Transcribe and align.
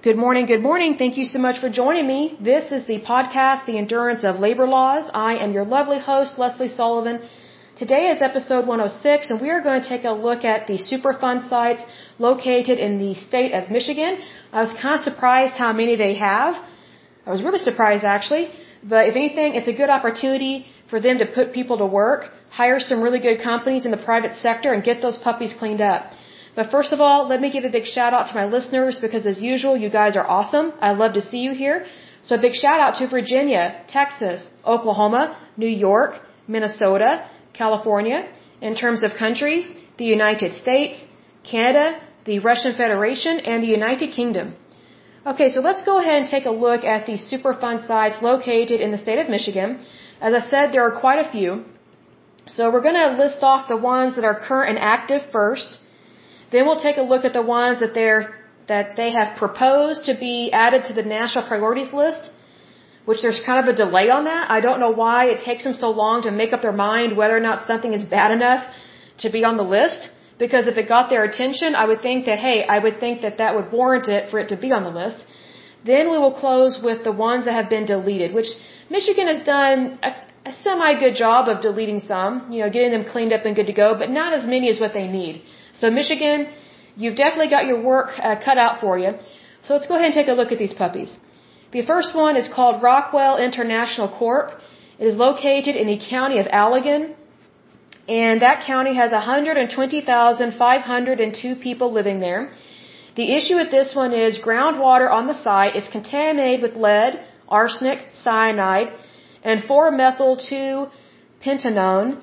Good 0.00 0.16
morning, 0.16 0.46
good 0.46 0.62
morning. 0.62 0.94
Thank 0.96 1.16
you 1.18 1.24
so 1.24 1.40
much 1.40 1.56
for 1.60 1.68
joining 1.68 2.06
me. 2.06 2.38
This 2.40 2.70
is 2.70 2.86
the 2.86 3.00
podcast, 3.00 3.66
The 3.66 3.78
Endurance 3.78 4.22
of 4.22 4.38
Labor 4.38 4.64
Laws. 4.64 5.10
I 5.12 5.38
am 5.44 5.50
your 5.52 5.64
lovely 5.64 5.98
host, 5.98 6.38
Leslie 6.38 6.68
Sullivan. 6.68 7.18
Today 7.76 8.02
is 8.10 8.22
episode 8.22 8.68
106, 8.68 9.30
and 9.30 9.40
we 9.40 9.50
are 9.50 9.60
going 9.60 9.82
to 9.82 9.88
take 9.88 10.04
a 10.04 10.12
look 10.12 10.44
at 10.44 10.68
the 10.68 10.74
Superfund 10.74 11.48
sites 11.48 11.82
located 12.20 12.78
in 12.78 13.00
the 13.00 13.16
state 13.16 13.52
of 13.52 13.72
Michigan. 13.72 14.20
I 14.52 14.60
was 14.60 14.72
kind 14.72 14.94
of 14.94 15.00
surprised 15.00 15.54
how 15.54 15.72
many 15.72 15.96
they 15.96 16.14
have. 16.14 16.54
I 17.26 17.30
was 17.32 17.42
really 17.42 17.58
surprised 17.58 18.04
actually. 18.04 18.52
But 18.84 19.08
if 19.08 19.16
anything, 19.16 19.56
it's 19.56 19.66
a 19.66 19.76
good 19.82 19.90
opportunity 19.90 20.66
for 20.88 21.00
them 21.00 21.18
to 21.18 21.26
put 21.26 21.52
people 21.52 21.78
to 21.78 21.86
work, 21.86 22.30
hire 22.50 22.78
some 22.78 23.02
really 23.02 23.18
good 23.18 23.42
companies 23.42 23.84
in 23.84 23.90
the 23.90 24.04
private 24.10 24.36
sector, 24.36 24.72
and 24.72 24.84
get 24.84 25.02
those 25.02 25.18
puppies 25.18 25.52
cleaned 25.58 25.80
up. 25.80 26.12
But 26.58 26.72
first 26.74 26.92
of 26.94 27.00
all, 27.06 27.20
let 27.32 27.40
me 27.42 27.48
give 27.54 27.64
a 27.66 27.72
big 27.74 27.86
shout 27.96 28.12
out 28.16 28.26
to 28.30 28.34
my 28.40 28.46
listeners 28.54 28.94
because 29.04 29.24
as 29.32 29.40
usual, 29.50 29.74
you 29.82 29.90
guys 29.98 30.16
are 30.20 30.26
awesome. 30.36 30.72
I 30.88 30.90
love 31.02 31.12
to 31.18 31.22
see 31.30 31.42
you 31.46 31.52
here. 31.64 31.76
So 32.26 32.34
a 32.34 32.40
big 32.46 32.56
shout 32.62 32.80
out 32.84 32.96
to 33.00 33.06
Virginia, 33.18 33.64
Texas, 33.96 34.40
Oklahoma, 34.74 35.22
New 35.64 35.72
York, 35.88 36.18
Minnesota, 36.54 37.10
California. 37.60 38.18
In 38.68 38.74
terms 38.82 39.04
of 39.04 39.14
countries, 39.24 39.70
the 40.02 40.08
United 40.16 40.56
States, 40.62 40.96
Canada, 41.52 41.86
the 42.24 42.40
Russian 42.50 42.74
Federation, 42.82 43.38
and 43.38 43.62
the 43.62 43.72
United 43.78 44.10
Kingdom. 44.18 44.56
Okay, 45.32 45.48
so 45.54 45.60
let's 45.60 45.84
go 45.90 45.98
ahead 46.00 46.22
and 46.22 46.28
take 46.36 46.46
a 46.52 46.56
look 46.66 46.84
at 46.96 47.06
the 47.06 47.18
Superfund 47.30 47.86
sites 47.86 48.20
located 48.30 48.80
in 48.80 48.90
the 48.90 49.02
state 49.06 49.20
of 49.24 49.28
Michigan. 49.36 49.78
As 50.20 50.34
I 50.40 50.44
said, 50.52 50.72
there 50.72 50.84
are 50.88 50.96
quite 51.06 51.20
a 51.24 51.30
few. 51.30 51.50
So 52.46 52.72
we're 52.72 52.86
going 52.88 53.02
to 53.04 53.10
list 53.24 53.44
off 53.44 53.68
the 53.74 53.82
ones 53.96 54.16
that 54.16 54.24
are 54.24 54.38
current 54.48 54.70
and 54.70 54.80
active 54.96 55.22
first. 55.30 55.78
Then 56.52 56.66
we'll 56.66 56.82
take 56.88 56.96
a 56.96 57.06
look 57.12 57.24
at 57.24 57.32
the 57.32 57.42
ones 57.42 57.80
that 57.80 57.94
they're 57.94 58.34
that 58.72 58.96
they 58.96 59.10
have 59.18 59.36
proposed 59.42 60.04
to 60.08 60.14
be 60.26 60.50
added 60.52 60.84
to 60.88 60.92
the 60.98 61.02
national 61.02 61.46
priorities 61.50 61.92
list, 62.00 62.30
which 63.06 63.22
there's 63.22 63.40
kind 63.48 63.60
of 63.62 63.66
a 63.74 63.76
delay 63.84 64.10
on 64.16 64.24
that. 64.24 64.50
I 64.56 64.60
don't 64.66 64.80
know 64.84 64.90
why 64.90 65.20
it 65.34 65.40
takes 65.40 65.64
them 65.64 65.74
so 65.84 65.88
long 66.02 66.22
to 66.24 66.30
make 66.30 66.52
up 66.52 66.60
their 66.66 66.78
mind 66.88 67.16
whether 67.16 67.36
or 67.36 67.44
not 67.48 67.66
something 67.66 67.94
is 67.98 68.04
bad 68.04 68.30
enough 68.30 68.62
to 69.24 69.30
be 69.30 69.42
on 69.50 69.56
the 69.56 69.68
list. 69.76 70.10
Because 70.38 70.68
if 70.72 70.76
it 70.78 70.86
got 70.88 71.10
their 71.10 71.24
attention, 71.24 71.74
I 71.74 71.84
would 71.90 72.02
think 72.02 72.26
that, 72.26 72.38
hey, 72.38 72.64
I 72.64 72.78
would 72.78 73.00
think 73.00 73.22
that 73.22 73.38
that 73.38 73.56
would 73.56 73.72
warrant 73.72 74.08
it 74.16 74.30
for 74.30 74.38
it 74.38 74.48
to 74.50 74.56
be 74.56 74.70
on 74.70 74.84
the 74.84 74.94
list. 75.02 75.24
Then 75.84 76.10
we 76.12 76.18
will 76.18 76.36
close 76.44 76.78
with 76.88 77.02
the 77.02 77.12
ones 77.12 77.44
that 77.46 77.54
have 77.60 77.68
been 77.70 77.86
deleted, 77.86 78.34
which 78.34 78.50
Michigan 78.90 79.26
has 79.26 79.42
done 79.42 79.98
a, 80.02 80.10
a 80.50 80.52
semi 80.52 80.92
good 81.00 81.16
job 81.16 81.48
of 81.48 81.60
deleting 81.60 82.00
some, 82.00 82.52
you 82.52 82.60
know, 82.62 82.70
getting 82.70 82.92
them 82.92 83.04
cleaned 83.04 83.32
up 83.32 83.44
and 83.46 83.56
good 83.56 83.66
to 83.66 83.72
go, 83.72 83.88
but 83.98 84.10
not 84.10 84.32
as 84.32 84.46
many 84.46 84.68
as 84.68 84.78
what 84.78 84.92
they 84.92 85.06
need. 85.06 85.42
So 85.80 85.84
Michigan, 85.98 86.38
you've 86.96 87.18
definitely 87.24 87.50
got 87.56 87.64
your 87.70 87.80
work 87.92 88.08
uh, 88.18 88.22
cut 88.46 88.58
out 88.58 88.74
for 88.82 88.94
you. 89.02 89.10
So 89.62 89.68
let's 89.74 89.86
go 89.90 89.94
ahead 89.94 90.06
and 90.10 90.16
take 90.20 90.30
a 90.34 90.36
look 90.40 90.50
at 90.52 90.58
these 90.64 90.76
puppies. 90.82 91.10
The 91.76 91.82
first 91.90 92.10
one 92.24 92.34
is 92.42 92.46
called 92.56 92.74
Rockwell 92.82 93.34
International 93.48 94.08
Corp. 94.08 94.46
It 94.98 95.06
is 95.06 95.16
located 95.16 95.74
in 95.76 95.86
the 95.86 95.98
county 95.98 96.38
of 96.42 96.46
Allegan, 96.46 97.14
and 98.08 98.42
that 98.46 98.56
county 98.72 98.94
has 98.94 99.10
120,502 99.12 101.56
people 101.66 101.92
living 101.92 102.20
there. 102.20 102.50
The 103.16 103.36
issue 103.36 103.56
with 103.56 103.70
this 103.70 103.94
one 103.94 104.14
is 104.14 104.38
groundwater 104.38 105.10
on 105.18 105.26
the 105.26 105.34
site 105.34 105.76
is 105.76 105.86
contaminated 105.88 106.62
with 106.62 106.74
lead, 106.76 107.20
arsenic, 107.48 107.98
cyanide, 108.12 108.92
and 109.42 109.62
4-methyl 109.62 110.36
2-pentanone. 110.50 112.22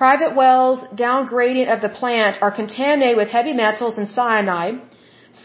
Private 0.00 0.34
wells 0.34 0.78
downgradient 1.04 1.70
of 1.74 1.82
the 1.82 1.90
plant 2.00 2.34
are 2.44 2.54
contaminated 2.60 3.18
with 3.18 3.28
heavy 3.28 3.52
metals 3.52 3.98
and 3.98 4.08
cyanide. 4.08 4.76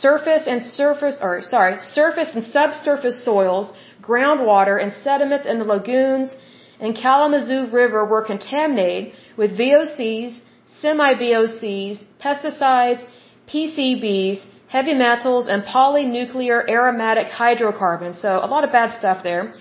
Surface 0.04 0.44
and 0.52 0.64
surface, 0.64 1.18
or 1.22 1.34
sorry, 1.42 1.74
surface 1.82 2.32
and 2.36 2.46
subsurface 2.46 3.20
soils, 3.26 3.74
groundwater, 4.02 4.76
and 4.82 4.94
sediments 5.04 5.46
in 5.46 5.60
the 5.60 5.66
lagoons 5.66 6.38
and 6.80 6.96
Kalamazoo 6.96 7.62
River 7.82 8.06
were 8.06 8.24
contaminated 8.32 9.12
with 9.36 9.58
VOCs, 9.60 10.40
semi-VOCs, 10.80 12.06
pesticides, 12.24 13.04
PCBs, 13.50 14.40
heavy 14.70 14.94
metals, 14.94 15.50
and 15.50 15.64
polynuclear 15.64 16.58
aromatic 16.78 17.28
hydrocarbons. 17.28 18.22
So 18.22 18.40
a 18.42 18.50
lot 18.56 18.64
of 18.64 18.72
bad 18.72 18.94
stuff 18.94 19.22
there. 19.22 19.54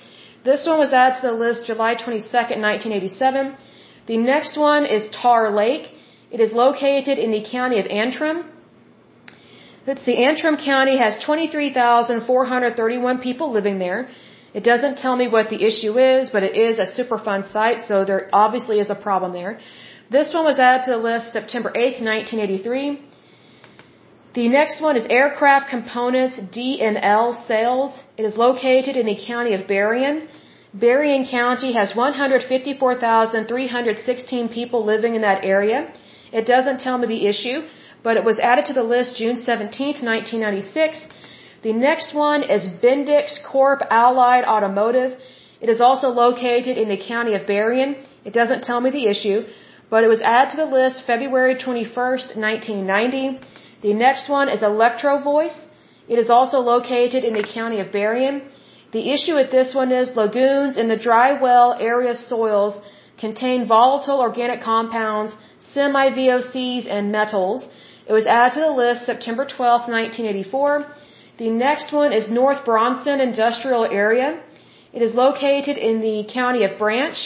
This 0.44 0.66
one 0.66 0.78
was 0.78 0.93
added 0.93 1.21
to 1.21 1.26
the 1.28 1.32
list 1.44 1.66
July 1.66 1.94
22, 1.94 2.22
1987. 2.22 3.56
The 4.06 4.19
next 4.19 4.56
one 4.59 4.84
is 4.84 5.06
Tar 5.22 5.50
Lake. 5.50 5.87
It 6.31 6.41
is 6.41 6.53
located 6.53 7.19
in 7.19 7.31
the 7.31 7.42
county 7.42 7.78
of 7.81 7.87
Antrim. 7.87 8.44
Let's 9.87 10.03
see, 10.04 10.16
Antrim 10.16 10.56
County 10.56 10.97
has 10.98 11.16
23,431 11.25 13.19
people 13.19 13.50
living 13.53 13.78
there. 13.78 14.09
It 14.54 14.64
doesn't 14.64 14.97
tell 14.98 15.16
me 15.16 15.26
what 15.28 15.48
the 15.50 15.60
issue 15.69 15.98
is, 15.98 16.31
but 16.31 16.43
it 16.43 16.54
is 16.56 16.78
a 16.78 16.87
Superfund 16.97 17.50
site, 17.50 17.81
so 17.88 18.04
there 18.04 18.28
obviously 18.32 18.78
is 18.78 18.91
a 18.91 18.94
problem 18.94 19.32
there. 19.32 19.59
This 20.10 20.32
one 20.32 20.44
was 20.44 20.59
added 20.59 20.84
to 20.84 20.91
the 20.93 21.03
list 21.10 21.32
September 21.32 21.70
8th, 21.70 22.00
1983. 22.00 23.00
The 24.34 24.48
next 24.48 24.81
one 24.81 24.97
is 24.97 25.06
Aircraft 25.09 25.69
Components 25.70 26.38
D&L 26.53 27.44
Sales. 27.48 27.93
It 28.16 28.25
is 28.25 28.37
located 28.37 28.97
in 28.97 29.06
the 29.06 29.16
county 29.16 29.54
of 29.54 29.66
Berrien. 29.66 30.28
Berrien 30.75 31.25
County 31.25 31.73
has 31.75 31.95
154,316 31.95 34.49
people 34.49 34.85
living 34.85 35.15
in 35.15 35.21
that 35.23 35.45
area. 35.45 35.93
It 36.33 36.47
doesn't 36.47 36.81
tell 36.81 36.99
me 36.99 37.07
the 37.07 37.27
issue, 37.27 37.62
but 38.03 38.17
it 38.17 38.25
was 38.25 38.41
added 38.41 38.65
to 38.67 38.73
the 38.73 38.83
list 38.83 39.15
June 39.17 39.37
17, 39.37 40.05
1996. 40.05 41.07
The 41.62 41.73
next 41.73 42.12
one 42.12 42.43
is 42.43 42.67
Bendix 42.67 43.41
Corp 43.45 43.83
Allied 43.89 44.45
Automotive. 44.45 45.17
It 45.61 45.69
is 45.69 45.81
also 45.81 46.09
located 46.09 46.77
in 46.77 46.89
the 46.89 46.97
county 46.97 47.35
of 47.35 47.47
Berrien. 47.47 47.95
It 48.25 48.33
doesn't 48.33 48.65
tell 48.65 48.81
me 48.81 48.91
the 48.91 49.06
issue, 49.06 49.45
but 49.89 50.03
it 50.03 50.09
was 50.09 50.21
added 50.23 50.51
to 50.51 50.56
the 50.56 50.67
list 50.67 51.05
February 51.06 51.55
21, 51.55 51.95
1990. 52.35 53.39
The 53.83 53.95
next 53.95 54.29
one 54.29 54.49
is 54.49 54.62
Electro 54.62 55.21
Voice. 55.21 55.56
It 56.09 56.19
is 56.19 56.31
also 56.31 56.59
located 56.59 57.23
in 57.23 57.35
the 57.35 57.45
county 57.45 57.79
of 57.79 57.93
Berrien. 57.93 58.43
The 58.94 59.05
issue 59.15 59.34
with 59.34 59.50
this 59.50 59.71
one 59.75 59.91
is 60.00 60.16
lagoons 60.22 60.75
in 60.82 60.87
the 60.93 61.00
dry 61.06 61.31
well 61.44 61.71
area 61.91 62.15
soils 62.15 62.75
contain 63.19 63.66
volatile 63.66 64.21
organic 64.27 64.60
compounds, 64.62 65.32
semi-VOCs, 65.72 66.84
and 66.97 67.10
metals. 67.10 67.66
It 68.09 68.12
was 68.19 68.27
added 68.27 68.53
to 68.55 68.60
the 68.60 68.71
list 68.82 69.00
September 69.12 69.44
12, 69.44 69.88
1984. 69.88 70.87
The 71.38 71.50
next 71.50 71.93
one 72.00 72.12
is 72.19 72.31
North 72.31 72.65
Bronson 72.65 73.21
Industrial 73.21 73.84
Area. 73.84 74.41
It 74.93 75.03
is 75.03 75.12
located 75.25 75.76
in 75.88 76.00
the 76.00 76.19
county 76.32 76.62
of 76.62 76.78
Branch. 76.78 77.19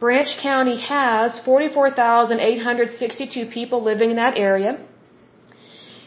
Branch 0.00 0.36
County 0.42 0.76
has 0.80 1.38
44,862 1.44 3.46
people 3.58 3.80
living 3.90 4.10
in 4.10 4.16
that 4.16 4.36
area. 4.36 4.78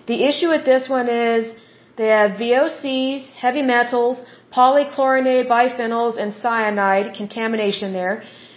The 0.08 0.26
issue 0.30 0.50
with 0.50 0.66
this 0.66 0.90
one 0.90 1.08
is 1.08 1.54
they 2.00 2.08
have 2.08 2.32
VOCs, 2.42 3.22
heavy 3.44 3.62
metals, 3.62 4.16
polychlorinated 4.58 5.48
biphenyls, 5.56 6.16
and 6.22 6.30
cyanide 6.44 7.08
contamination 7.22 7.88
there. 7.92 8.16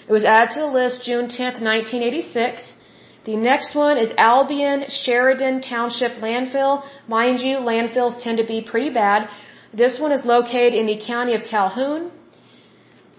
It 0.09 0.13
was 0.19 0.25
added 0.25 0.51
to 0.55 0.61
the 0.61 0.73
list 0.81 0.97
June 1.09 1.27
10, 1.29 1.65
1986. 1.71 2.73
The 3.25 3.37
next 3.37 3.75
one 3.75 3.97
is 4.05 4.11
Albion 4.17 4.85
Sheridan 5.01 5.61
Township 5.61 6.13
Landfill. 6.27 6.75
Mind 7.09 7.41
you, 7.41 7.57
landfills 7.71 8.23
tend 8.23 8.39
to 8.39 8.47
be 8.55 8.61
pretty 8.71 8.91
bad. 9.03 9.21
This 9.83 9.95
one 10.05 10.13
is 10.13 10.23
located 10.25 10.75
in 10.75 10.87
the 10.87 10.99
county 11.13 11.35
of 11.35 11.43
Calhoun. 11.53 12.03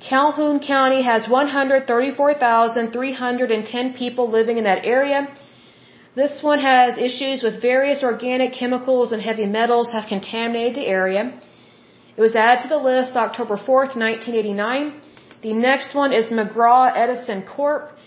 Calhoun 0.09 0.57
County 0.73 1.01
has 1.01 1.21
134,310 1.27 3.93
people 4.01 4.25
living 4.29 4.57
in 4.57 4.63
that 4.63 4.85
area. 4.85 5.27
This 6.15 6.43
one 6.43 6.59
has 6.59 6.99
issues 6.99 7.41
with 7.41 7.59
various 7.59 8.03
organic 8.03 8.53
chemicals 8.53 9.11
and 9.13 9.21
heavy 9.21 9.47
metals 9.47 9.91
have 9.93 10.05
contaminated 10.07 10.75
the 10.75 10.85
area. 10.85 11.23
It 12.15 12.21
was 12.21 12.35
added 12.35 12.61
to 12.63 12.67
the 12.67 12.77
list 12.77 13.15
October 13.15 13.55
4th, 13.57 13.95
1989. 13.97 15.01
The 15.41 15.53
next 15.53 15.95
one 15.95 16.13
is 16.13 16.27
McGraw 16.27 16.91
Edison 16.95 17.41
Corp. 17.41 17.97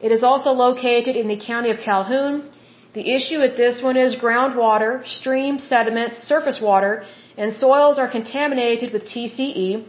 It 0.00 0.12
is 0.12 0.22
also 0.22 0.50
located 0.52 1.16
in 1.16 1.26
the 1.26 1.36
county 1.36 1.70
of 1.70 1.78
Calhoun. 1.80 2.50
The 2.94 3.04
issue 3.16 3.40
with 3.40 3.56
this 3.56 3.82
one 3.82 3.96
is 3.96 4.14
groundwater, 4.14 5.04
stream 5.04 5.58
sediments, 5.58 6.18
surface 6.18 6.60
water, 6.62 7.04
and 7.36 7.52
soils 7.52 7.98
are 7.98 8.08
contaminated 8.08 8.92
with 8.92 9.02
TCE. 9.06 9.84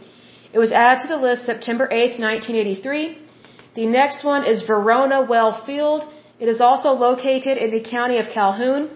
It 0.52 0.58
was 0.58 0.72
added 0.72 1.02
to 1.02 1.08
the 1.14 1.22
list 1.28 1.46
September 1.46 1.88
8, 1.92 2.18
1983. 2.18 3.18
The 3.76 3.86
next 3.86 4.24
one 4.24 4.44
is 4.44 4.62
Verona 4.62 5.22
Well 5.22 5.52
Field. 5.64 6.02
It 6.40 6.48
is 6.48 6.60
also 6.60 6.90
located 6.90 7.58
in 7.58 7.72
the 7.72 7.80
county 7.80 8.18
of 8.18 8.28
Calhoun. 8.32 8.90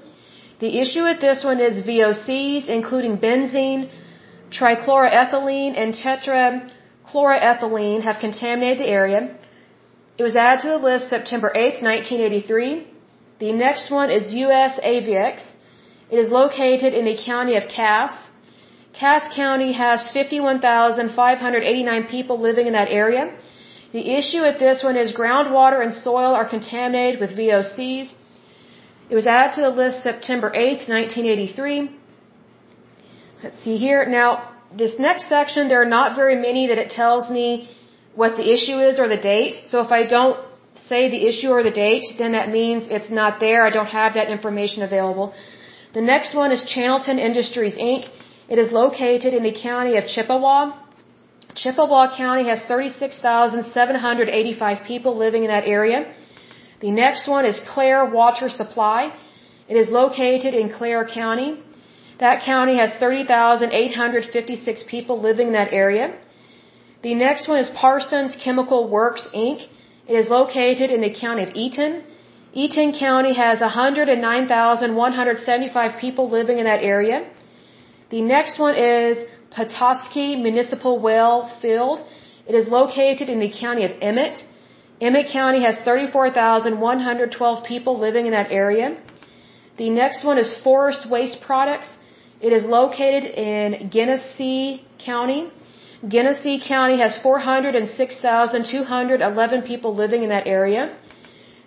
The 0.61 0.79
issue 0.83 1.03
with 1.03 1.21
this 1.21 1.43
one 1.43 1.59
is 1.61 1.83
VOCs, 1.83 2.69
including 2.69 3.19
benzene, 3.19 3.91
trichloroethylene, 4.56 5.77
and 5.77 5.93
tetrachloroethylene 5.93 8.03
have 8.03 8.21
contaminated 8.21 8.79
the 8.79 8.89
area. 9.00 9.35
It 10.19 10.23
was 10.23 10.37
added 10.37 10.61
to 10.62 10.69
the 10.75 10.79
list 10.79 11.09
September 11.09 11.50
8, 11.55 11.83
1983. 11.83 12.87
The 13.41 13.53
next 13.53 13.91
one 13.91 14.11
is 14.11 14.33
US 14.33 14.79
Aviex. 14.94 15.43
It 16.11 16.19
is 16.25 16.31
located 16.31 16.94
in 16.94 17.05
the 17.06 17.17
county 17.31 17.56
of 17.56 17.67
Cass. 17.69 18.12
Cass 18.93 19.35
County 19.35 19.73
has 19.73 20.12
51,589 20.12 22.05
people 22.15 22.39
living 22.39 22.69
in 22.69 22.75
that 22.75 22.89
area. 22.89 23.33
The 23.93 24.05
issue 24.19 24.43
at 24.50 24.59
this 24.59 24.83
one 24.83 24.97
is 24.97 25.12
groundwater 25.12 25.83
and 25.85 25.93
soil 25.93 26.33
are 26.41 26.49
contaminated 26.49 27.21
with 27.21 27.31
VOCs. 27.39 28.15
It 29.11 29.15
was 29.15 29.27
added 29.27 29.55
to 29.56 29.62
the 29.62 29.71
list 29.71 30.03
September 30.03 30.50
8th, 30.50 30.89
1983. 30.89 31.91
Let's 33.43 33.59
see 33.65 33.77
here. 33.77 34.06
Now, 34.06 34.29
this 34.83 34.99
next 34.99 35.29
section, 35.29 35.69
there 35.69 35.83
are 35.83 35.93
not 35.99 36.17
very 36.17 36.37
many 36.37 36.69
that 36.69 36.79
it 36.79 36.91
tells 36.91 37.29
me 37.31 37.69
what 38.15 38.37
the 38.37 38.47
issue 38.55 38.79
is 38.79 38.99
or 38.99 39.09
the 39.09 39.23
date. 39.33 39.65
So 39.65 39.81
if 39.83 39.93
I 39.93 40.05
don't 40.06 40.39
say 40.77 41.11
the 41.11 41.27
issue 41.31 41.50
or 41.50 41.62
the 41.62 41.71
date, 41.71 42.05
then 42.19 42.33
that 42.33 42.49
means 42.50 42.89
it's 42.89 43.11
not 43.11 43.41
there. 43.41 43.62
I 43.65 43.71
don't 43.71 43.93
have 44.00 44.15
that 44.15 44.31
information 44.31 44.83
available. 44.83 45.35
The 45.93 46.00
next 46.00 46.35
one 46.35 46.53
is 46.53 46.62
Channelton 46.62 47.19
Industries 47.19 47.75
Inc. 47.75 48.09
It 48.49 48.59
is 48.59 48.73
located 48.73 49.35
in 49.35 49.43
the 49.43 49.53
county 49.53 49.97
of 49.99 50.06
Chippewa. 50.06 50.81
Chippewa 51.55 52.17
County 52.17 52.49
has 52.49 52.63
36,785 52.63 54.85
people 54.87 55.15
living 55.17 55.45
in 55.45 55.51
that 55.51 55.67
area. 55.67 56.11
The 56.81 56.91
next 56.91 57.29
one 57.29 57.45
is 57.45 57.61
Clare 57.73 58.07
Water 58.07 58.49
Supply. 58.49 59.13
It 59.69 59.77
is 59.77 59.91
located 59.91 60.55
in 60.55 60.73
Clare 60.73 61.05
County. 61.07 61.63
That 62.19 62.43
county 62.43 62.77
has 62.77 62.93
30,856 62.95 64.83
people 64.95 65.21
living 65.21 65.49
in 65.49 65.53
that 65.55 65.73
area. 65.73 66.15
The 67.03 67.15
next 67.15 67.49
one 67.49 67.59
is 67.59 67.71
Parsons 67.71 68.37
Chemical 68.45 68.89
Works 68.89 69.29
Inc. 69.35 69.67
It 70.09 70.15
is 70.15 70.29
located 70.29 70.91
in 70.91 71.01
the 71.01 71.11
county 71.25 71.43
of 71.43 71.55
Eaton. 71.55 72.05
Eaton 72.53 72.93
County 72.99 73.35
has 73.35 73.61
109,175 73.61 76.01
people 76.01 76.31
living 76.31 76.59
in 76.59 76.65
that 76.65 76.83
area. 76.83 77.25
The 78.11 78.21
next 78.21 78.59
one 78.59 78.75
is 78.77 79.19
Petoskey 79.55 80.37
Municipal 80.37 80.99
Well 80.99 81.49
Field. 81.61 82.01
It 82.47 82.55
is 82.55 82.69
located 82.69 83.29
in 83.29 83.41
the 83.41 83.51
county 83.51 83.85
of 83.85 83.93
Emmet. 84.01 84.43
Emmet 85.01 85.27
County 85.33 85.63
has 85.63 85.77
34,112 85.85 87.65
people 87.65 87.99
living 87.99 88.27
in 88.27 88.33
that 88.33 88.51
area. 88.51 88.97
The 89.79 89.91
next 89.91 90.25
one 90.25 90.39
is 90.39 90.55
Forest 90.63 91.09
Waste 91.11 91.41
Products. 91.41 91.89
It 92.41 92.53
is 92.53 92.65
located 92.65 93.25
in 93.25 93.91
Genesee 93.91 94.85
County. 94.99 95.51
Genesee 96.09 96.61
County 96.61 96.99
has 96.99 97.17
406,211 97.23 99.63
people 99.63 99.95
living 99.95 100.25
in 100.25 100.31
that 100.31 100.47
area. 100.47 100.97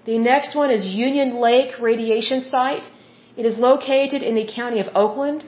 The 0.06 0.18
next 0.20 0.56
one 0.56 0.70
is 0.70 0.86
Union 0.86 1.36
Lake 1.48 1.80
Radiation 1.80 2.44
Site. 2.44 2.90
It 3.38 3.46
is 3.46 3.58
located 3.58 4.24
in 4.24 4.36
the 4.36 4.46
county 4.46 4.80
of 4.80 4.88
Oakland. 4.94 5.46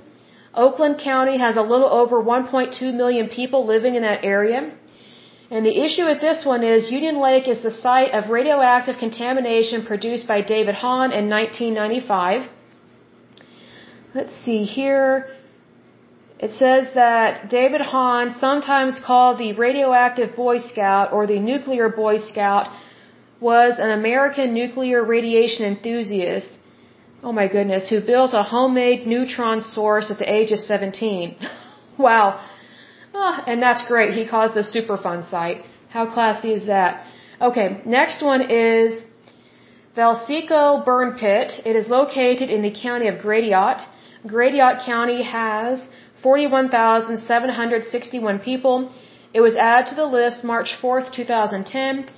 Oakland 0.65 0.99
County 0.99 1.37
has 1.37 1.55
a 1.55 1.61
little 1.61 1.91
over 2.01 2.17
1.2 2.21 2.93
million 3.01 3.29
people 3.29 3.65
living 3.65 3.95
in 3.95 4.01
that 4.01 4.25
area. 4.25 4.59
And 5.49 5.65
the 5.65 5.77
issue 5.85 6.05
with 6.05 6.19
this 6.19 6.45
one 6.45 6.63
is 6.63 6.91
Union 6.91 7.21
Lake 7.21 7.47
is 7.47 7.61
the 7.63 7.71
site 7.71 8.11
of 8.17 8.29
radioactive 8.29 8.97
contamination 8.97 9.85
produced 9.85 10.27
by 10.27 10.41
David 10.41 10.75
Hahn 10.75 11.11
in 11.19 11.29
1995. 11.29 12.49
Let's 14.15 14.35
see 14.43 14.63
here. 14.63 15.27
It 16.39 16.51
says 16.63 16.93
that 16.95 17.49
David 17.49 17.81
Hahn, 17.81 18.35
sometimes 18.39 18.99
called 18.99 19.37
the 19.37 19.53
radioactive 19.53 20.35
Boy 20.35 20.57
Scout 20.57 21.13
or 21.13 21.25
the 21.27 21.39
nuclear 21.39 21.87
Boy 21.89 22.17
Scout, 22.17 22.67
was 23.39 23.73
an 23.79 23.91
American 23.91 24.53
nuclear 24.53 25.03
radiation 25.03 25.65
enthusiast 25.65 26.49
oh 27.23 27.31
my 27.31 27.47
goodness, 27.47 27.87
who 27.87 28.01
built 28.01 28.33
a 28.33 28.43
homemade 28.43 29.07
neutron 29.07 29.61
source 29.61 30.11
at 30.11 30.17
the 30.19 30.29
age 30.31 30.51
of 30.51 30.59
17. 30.59 31.35
wow. 31.97 32.39
Oh, 33.13 33.43
and 33.47 33.61
that's 33.61 33.87
great. 33.87 34.13
He 34.13 34.27
caused 34.27 34.57
a 34.57 34.63
Superfund 34.63 35.29
site. 35.29 35.63
How 35.89 36.05
classy 36.13 36.53
is 36.53 36.65
that? 36.67 37.03
Okay, 37.41 37.81
next 37.85 38.21
one 38.21 38.41
is 38.49 39.01
Velsicol 39.95 40.85
Burn 40.85 41.17
Pit. 41.17 41.61
It 41.65 41.75
is 41.75 41.87
located 41.87 42.49
in 42.49 42.61
the 42.61 42.71
county 42.71 43.07
of 43.07 43.19
Gratiot. 43.19 43.81
Gratiot 44.25 44.79
County 44.85 45.23
has 45.23 45.85
41,761 46.21 48.39
people. 48.39 48.91
It 49.33 49.41
was 49.41 49.55
added 49.55 49.87
to 49.89 49.95
the 49.95 50.05
list 50.05 50.43
March 50.43 50.75
4th, 50.81 51.11
2010. 51.13 52.09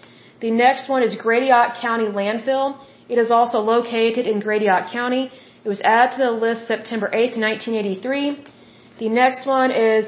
The 0.41 0.51
next 0.51 0.89
one 0.89 1.03
is 1.03 1.15
Gratiot 1.15 1.75
County 1.81 2.05
Landfill. 2.05 2.77
It 3.09 3.17
is 3.17 3.31
also 3.31 3.59
located 3.59 4.27
in 4.31 4.39
Gratiot 4.39 4.91
County. 4.91 5.31
It 5.65 5.69
was 5.73 5.81
added 5.81 6.11
to 6.15 6.21
the 6.25 6.31
list 6.45 6.67
September 6.67 7.09
8, 7.11 7.37
1983. 7.37 8.43
The 8.99 9.09
next 9.09 9.47
one 9.47 9.71
is 9.71 10.05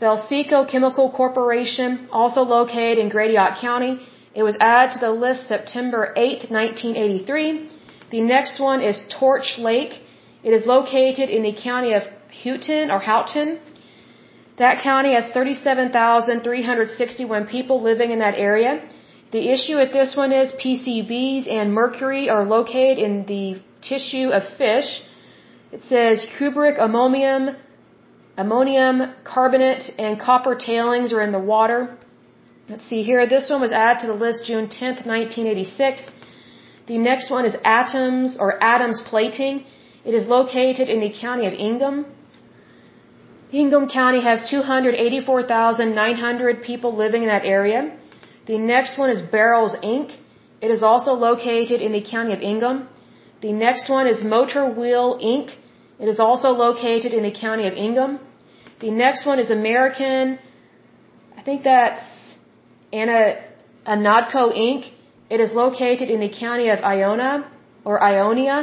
Velsicol 0.00 0.70
Chemical 0.70 1.10
Corporation, 1.10 2.06
also 2.12 2.42
located 2.42 2.98
in 2.98 3.08
Gratiot 3.08 3.56
County. 3.60 3.98
It 4.34 4.42
was 4.42 4.58
added 4.60 4.92
to 4.94 5.00
the 5.06 5.10
list 5.10 5.48
September 5.48 6.12
8, 6.16 6.50
1983. 6.50 7.70
The 8.10 8.20
next 8.20 8.60
one 8.60 8.82
is 8.90 9.02
Torch 9.18 9.58
Lake. 9.58 9.94
It 10.42 10.52
is 10.58 10.66
located 10.66 11.30
in 11.30 11.42
the 11.42 11.54
county 11.68 11.94
of 11.94 12.02
Houghton 12.42 12.90
or 12.90 13.00
Houghton. 13.00 13.58
That 14.58 14.82
county 14.82 15.14
has 15.14 15.26
37,361 15.32 17.46
people 17.46 17.80
living 17.82 18.10
in 18.10 18.18
that 18.20 18.34
area. 18.36 18.82
The 19.30 19.50
issue 19.50 19.76
with 19.76 19.92
this 19.92 20.16
one 20.16 20.32
is 20.32 20.52
PCBs 20.52 21.50
and 21.50 21.74
mercury 21.74 22.30
are 22.30 22.44
located 22.44 22.98
in 22.98 23.26
the 23.26 23.60
tissue 23.82 24.30
of 24.30 24.42
fish. 24.56 25.02
It 25.70 25.82
says 25.82 26.26
cupric 26.38 26.80
ammonium, 26.80 27.54
ammonium 28.38 29.12
carbonate, 29.24 29.90
and 29.98 30.18
copper 30.18 30.54
tailings 30.54 31.12
are 31.12 31.20
in 31.20 31.32
the 31.32 31.38
water. 31.38 31.98
Let's 32.70 32.86
see 32.86 33.02
here. 33.02 33.26
This 33.26 33.50
one 33.50 33.60
was 33.60 33.72
added 33.72 34.00
to 34.00 34.06
the 34.06 34.14
list 34.14 34.46
June 34.46 34.68
10th, 34.68 35.04
1986. 35.04 36.06
The 36.86 36.96
next 36.96 37.30
one 37.30 37.44
is 37.44 37.54
atoms 37.64 38.38
or 38.40 38.58
Adams 38.62 39.02
plating. 39.10 39.66
It 40.06 40.14
is 40.14 40.26
located 40.26 40.88
in 40.88 41.00
the 41.00 41.10
county 41.10 41.46
of 41.46 41.52
Ingham. 41.52 42.06
Ingham 43.52 43.88
County 43.88 44.22
has 44.22 44.48
284,900 44.48 46.62
people 46.62 46.96
living 46.96 47.24
in 47.24 47.28
that 47.28 47.44
area. 47.44 47.97
The 48.48 48.58
next 48.58 48.98
one 49.02 49.10
is 49.10 49.20
Barrels 49.20 49.74
Inc. 49.94 50.16
It 50.66 50.70
is 50.76 50.82
also 50.82 51.12
located 51.12 51.82
in 51.86 51.92
the 51.92 52.04
county 52.14 52.32
of 52.32 52.40
Ingham. 52.40 52.88
The 53.42 53.52
next 53.52 53.90
one 53.96 54.06
is 54.12 54.24
Motor 54.24 54.64
Wheel 54.78 55.18
Inc. 55.32 55.54
It 56.00 56.08
is 56.08 56.18
also 56.18 56.48
located 56.66 57.12
in 57.18 57.22
the 57.28 57.34
county 57.44 57.66
of 57.70 57.74
Ingham. 57.74 58.18
The 58.80 58.90
next 58.90 59.26
one 59.26 59.38
is 59.38 59.50
American, 59.50 60.38
I 61.36 61.42
think 61.42 61.62
that's 61.62 62.02
Anna, 62.92 63.20
Anodco 63.86 64.44
Inc. 64.66 64.90
It 65.28 65.40
is 65.40 65.52
located 65.52 66.08
in 66.08 66.20
the 66.20 66.32
county 66.44 66.68
of 66.70 66.78
Iona 66.80 67.32
or 67.84 68.02
Ionia. 68.02 68.58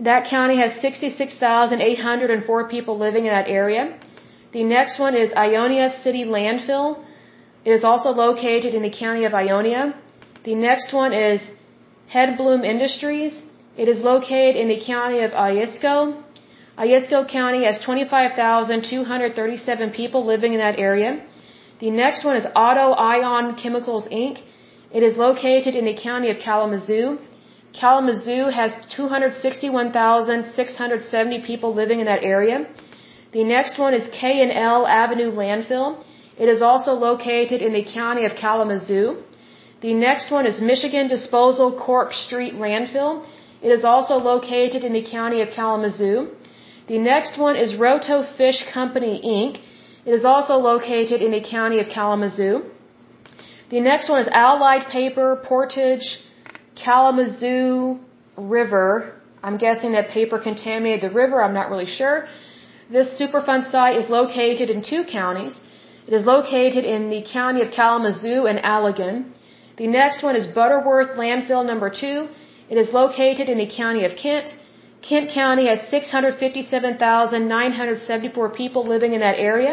That 0.00 0.28
county 0.28 0.56
has 0.58 0.80
66,804 0.80 2.68
people 2.68 2.98
living 2.98 3.26
in 3.26 3.32
that 3.32 3.48
area. 3.48 3.98
The 4.52 4.64
next 4.64 4.98
one 4.98 5.14
is 5.14 5.32
Ionia 5.36 5.90
City 6.02 6.24
Landfill. 6.24 7.04
It 7.68 7.72
is 7.78 7.84
also 7.88 8.10
located 8.26 8.70
in 8.76 8.82
the 8.82 8.94
county 8.98 9.24
of 9.28 9.32
Ionia. 9.34 9.82
The 10.44 10.54
next 10.68 10.88
one 11.00 11.12
is 11.12 11.40
Hedblum 12.14 12.62
Industries. 12.64 13.34
It 13.76 13.88
is 13.92 13.98
located 14.00 14.56
in 14.62 14.68
the 14.68 14.80
county 14.92 15.18
of 15.26 15.32
Iosco. 15.32 16.22
Iosco 16.78 17.28
County 17.28 17.64
has 17.66 17.78
25,237 17.80 19.90
people 19.90 20.24
living 20.24 20.54
in 20.54 20.60
that 20.60 20.78
area. 20.78 21.20
The 21.84 21.90
next 21.90 22.24
one 22.24 22.36
is 22.40 22.46
Auto 22.64 22.86
Ion 23.12 23.46
Chemicals 23.62 24.06
Inc. 24.22 24.36
It 24.90 25.02
is 25.02 25.18
located 25.18 25.74
in 25.74 25.84
the 25.84 25.96
county 26.08 26.30
of 26.30 26.38
Kalamazoo. 26.38 27.18
Kalamazoo 27.78 28.44
has 28.60 28.72
261,670 28.96 31.42
people 31.50 31.70
living 31.74 32.00
in 32.00 32.06
that 32.06 32.22
area. 32.34 32.66
The 33.32 33.44
next 33.44 33.78
one 33.78 33.92
is 33.92 34.04
K&L 34.20 34.86
Avenue 34.86 35.30
Landfill. 35.42 35.88
It 36.38 36.48
is 36.54 36.62
also 36.62 36.92
located 36.92 37.62
in 37.62 37.72
the 37.72 37.84
county 37.84 38.24
of 38.24 38.32
Kalamazoo. 38.42 39.06
The 39.80 39.94
next 39.94 40.30
one 40.30 40.46
is 40.46 40.60
Michigan 40.60 41.08
Disposal 41.08 41.68
Cork 41.86 42.12
Street 42.12 42.54
Landfill. 42.54 43.24
It 43.60 43.72
is 43.76 43.84
also 43.84 44.14
located 44.14 44.84
in 44.88 44.92
the 44.92 45.04
county 45.16 45.40
of 45.42 45.48
Kalamazoo. 45.50 46.28
The 46.86 46.98
next 46.98 47.38
one 47.38 47.56
is 47.56 47.74
Roto 47.74 48.16
Fish 48.38 48.64
Company 48.72 49.14
Inc. 49.36 49.60
It 50.08 50.14
is 50.18 50.24
also 50.24 50.54
located 50.54 51.22
in 51.26 51.32
the 51.32 51.40
county 51.40 51.80
of 51.80 51.88
Kalamazoo. 51.88 52.54
The 53.70 53.80
next 53.80 54.08
one 54.08 54.20
is 54.20 54.28
Allied 54.28 54.86
Paper 54.88 55.28
Portage 55.44 56.06
Kalamazoo 56.84 57.98
River. 58.36 59.12
I'm 59.42 59.58
guessing 59.58 59.92
that 59.92 60.08
paper 60.08 60.38
contaminated 60.38 61.02
the 61.02 61.14
river. 61.22 61.42
I'm 61.42 61.54
not 61.60 61.68
really 61.68 61.90
sure. 61.98 62.26
This 62.90 63.08
Superfund 63.20 63.70
site 63.70 63.96
is 63.96 64.08
located 64.08 64.70
in 64.70 64.82
two 64.82 65.04
counties. 65.04 65.58
It 66.08 66.14
is 66.18 66.24
located 66.24 66.84
in 66.94 67.02
the 67.14 67.22
county 67.38 67.60
of 67.64 67.68
Kalamazoo 67.70 68.40
and 68.50 68.58
Allegan. 68.74 69.16
The 69.76 69.86
next 69.86 70.22
one 70.26 70.36
is 70.36 70.46
Butterworth 70.58 71.10
Landfill 71.22 71.64
number 71.70 71.90
2. 71.90 72.28
It 72.70 72.78
is 72.82 72.88
located 73.00 73.46
in 73.52 73.58
the 73.58 73.70
county 73.80 74.02
of 74.06 74.12
Kent. 74.22 74.46
Kent 75.08 75.26
County 75.40 75.64
has 75.68 75.80
657,974 75.90 78.48
people 78.60 78.82
living 78.94 79.12
in 79.12 79.20
that 79.20 79.38
area. 79.50 79.72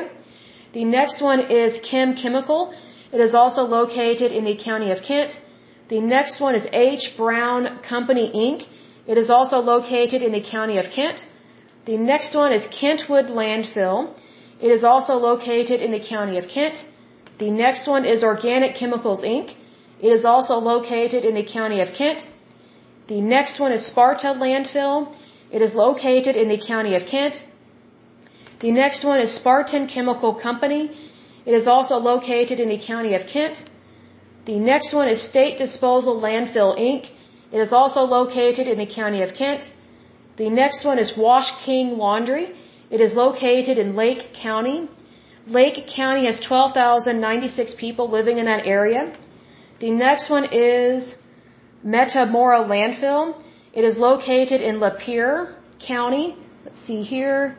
The 0.74 0.84
next 0.84 1.22
one 1.22 1.40
is 1.62 1.80
Chem 1.90 2.10
Chemical. 2.24 2.74
It 3.14 3.22
is 3.28 3.34
also 3.34 3.62
located 3.62 4.34
in 4.34 4.44
the 4.44 4.58
county 4.68 4.92
of 4.92 5.00
Kent. 5.10 5.32
The 5.88 6.02
next 6.02 6.42
one 6.42 6.56
is 6.60 6.66
H. 6.74 7.14
Brown 7.16 7.80
Company 7.94 8.30
Inc. 8.46 8.60
It 9.08 9.18
is 9.18 9.30
also 9.30 9.58
located 9.74 10.22
in 10.22 10.34
the 10.34 10.44
county 10.56 10.78
of 10.84 10.88
Kent. 10.98 11.20
The 11.86 11.98
next 11.98 12.36
one 12.36 12.52
is 12.52 12.64
Kentwood 12.82 13.28
Landfill. 13.40 14.00
It 14.62 14.72
is 14.72 14.84
also 14.84 15.16
located 15.16 15.82
in 15.82 15.92
the 15.92 16.00
county 16.00 16.38
of 16.38 16.48
Kent. 16.48 16.84
The 17.40 17.52
next 17.52 17.88
one 17.88 18.06
is 18.06 18.24
Organic 18.24 18.76
Chemicals 18.76 19.22
Inc. 19.22 19.56
It 20.02 20.12
is 20.18 20.24
also 20.26 20.56
located 20.56 21.26
in 21.26 21.36
the 21.36 21.44
county 21.44 21.82
of 21.82 21.90
Kent. 21.98 22.28
The 23.08 23.22
next 23.22 23.60
one 23.60 23.72
is 23.72 23.86
Sparta 23.86 24.28
Landfill. 24.44 25.14
It 25.52 25.62
is 25.62 25.74
located 25.74 26.36
in 26.36 26.48
the 26.48 26.58
county 26.58 26.96
of 26.96 27.06
Kent. 27.06 27.42
The 28.62 28.72
next 28.72 29.04
one 29.04 29.20
is 29.20 29.36
Spartan 29.36 29.88
Chemical 29.88 30.34
Company. 30.34 30.84
It 31.46 31.54
is 31.54 31.68
also 31.68 31.96
located 31.98 32.60
in 32.60 32.70
the 32.70 32.82
county 32.92 33.14
of 33.14 33.28
Kent. 33.28 33.58
The 34.46 34.60
next 34.60 34.94
one 34.94 35.08
is 35.10 35.22
State 35.22 35.58
Disposal 35.58 36.20
Landfill 36.22 36.72
Inc. 36.80 37.10
It 37.52 37.60
is 37.60 37.74
also 37.74 38.02
located 38.02 38.68
in 38.68 38.78
the 38.78 38.86
county 38.86 39.22
of 39.22 39.34
Kent. 39.34 39.70
The 40.38 40.50
next 40.50 40.84
one 40.86 41.00
is 41.00 41.18
Wash 41.18 41.50
King 41.66 41.98
Laundry. 41.98 42.46
It 42.90 43.02
is 43.02 43.14
located 43.14 43.78
in 43.78 43.96
Lake 43.96 44.34
County. 44.34 44.88
Lake 45.48 45.88
County 45.88 46.26
has 46.26 46.40
12,096 46.40 47.76
people 47.76 48.10
living 48.10 48.38
in 48.38 48.46
that 48.46 48.66
area. 48.66 49.14
The 49.80 49.92
next 49.92 50.30
one 50.30 50.46
is 50.52 51.16
Metamora 51.84 52.62
Landfill. 52.62 53.36
It 53.74 53.84
is 53.84 53.98
located 53.98 54.62
in 54.62 54.80
Lapeer 54.80 55.56
County. 55.80 56.38
Let's 56.64 56.80
see 56.88 57.02
here. 57.02 57.58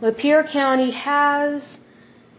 Lapeer 0.00 0.50
County 0.50 0.92
has 0.92 1.78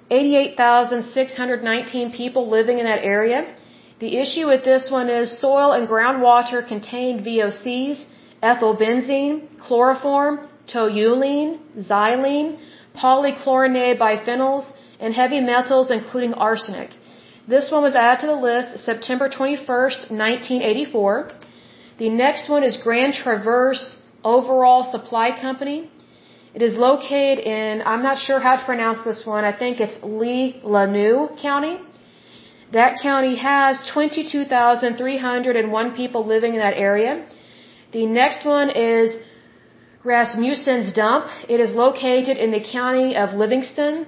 88,619 0.09 2.11
people 2.11 2.49
living 2.49 2.79
in 2.79 2.85
that 2.85 3.03
area. 3.03 3.53
The 3.99 4.17
issue 4.17 4.47
with 4.47 4.63
this 4.63 4.89
one 4.89 5.09
is 5.09 5.39
soil 5.39 5.73
and 5.73 5.87
groundwater 5.87 6.65
contain 6.65 7.23
VOCs, 7.23 8.05
ethylbenzene, 8.41 9.59
chloroform, 9.59 10.47
toluene, 10.73 11.59
xylene, 11.89 12.57
polychlorinated 12.95 13.97
biphenyls, 14.05 14.65
and 14.99 15.13
heavy 15.13 15.39
metals 15.39 15.91
including 15.91 16.33
arsenic. 16.33 16.89
This 17.47 17.71
one 17.71 17.83
was 17.83 17.95
added 17.95 18.19
to 18.21 18.27
the 18.27 18.39
list 18.49 18.77
September 18.89 19.27
21st, 19.27 20.11
1984. 20.11 21.31
The 21.97 22.09
next 22.09 22.49
one 22.49 22.63
is 22.63 22.77
Grand 22.77 23.13
Traverse 23.13 23.99
Overall 24.23 24.83
Supply 24.91 25.31
Company. 25.45 25.89
It 26.53 26.61
is 26.61 26.75
located 26.75 27.39
in, 27.39 27.81
I'm 27.85 28.03
not 28.03 28.19
sure 28.19 28.39
how 28.39 28.57
to 28.57 28.65
pronounce 28.65 29.03
this 29.03 29.25
one, 29.25 29.45
I 29.45 29.51
think 29.61 29.79
it's 29.79 29.97
Leelanau 29.97 31.41
County. 31.41 31.79
That 32.71 32.99
county 33.01 33.35
has 33.37 33.81
22,301 33.93 35.95
people 35.95 36.25
living 36.25 36.53
in 36.53 36.59
that 36.59 36.77
area. 36.77 37.25
The 37.91 38.05
next 38.05 38.45
one 38.45 38.69
is 38.69 39.17
Rasmussen's 40.03 40.93
Dump. 40.93 41.27
It 41.49 41.59
is 41.59 41.73
located 41.73 42.37
in 42.37 42.51
the 42.51 42.61
county 42.61 43.17
of 43.17 43.33
Livingston. 43.33 44.05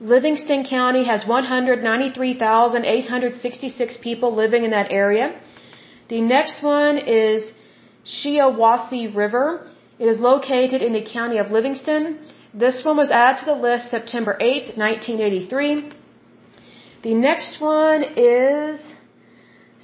Livingston 0.00 0.64
County 0.64 1.04
has 1.04 1.26
193,866 1.26 3.96
people 4.02 4.34
living 4.34 4.64
in 4.64 4.72
that 4.72 4.90
area. 4.90 5.40
The 6.08 6.20
next 6.20 6.62
one 6.62 6.98
is 6.98 7.50
Shiawassee 8.04 9.16
River. 9.16 9.66
It 9.98 10.06
is 10.06 10.20
located 10.20 10.82
in 10.82 10.92
the 10.92 11.00
county 11.02 11.38
of 11.38 11.50
Livingston. 11.50 12.18
This 12.52 12.84
one 12.84 12.98
was 12.98 13.10
added 13.10 13.38
to 13.40 13.46
the 13.46 13.54
list 13.54 13.88
September 13.90 14.36
8th, 14.38 14.76
1983. 14.76 15.92
The 17.04 17.14
next 17.14 17.58
one 17.58 18.04
is 18.16 18.82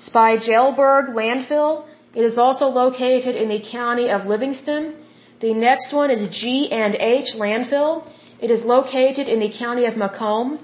Spiegelberg 0.06 1.14
Landfill. 1.14 1.86
It 2.14 2.22
is 2.22 2.36
also 2.36 2.66
located 2.66 3.34
in 3.34 3.48
the 3.48 3.60
county 3.60 4.10
of 4.10 4.26
Livingston. 4.26 4.94
The 5.40 5.54
next 5.54 5.92
one 5.92 6.10
is 6.10 6.28
G&H 6.36 7.36
Landfill. 7.42 8.04
It 8.40 8.50
is 8.50 8.64
located 8.64 9.28
in 9.28 9.38
the 9.38 9.52
county 9.56 9.84
of 9.84 9.96
Macomb. 9.96 10.58